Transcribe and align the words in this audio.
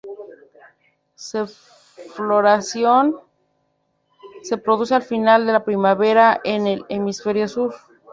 Se 1.13 1.45
floración 1.45 3.17
se 4.41 4.57
produce 4.57 4.95
al 4.95 5.03
final 5.03 5.45
de 5.45 5.53
la 5.53 5.63
primavera 5.63 6.41
en 6.43 6.65
el 6.65 6.83
Hemisferio 6.89 7.47
Sur. 7.47 7.75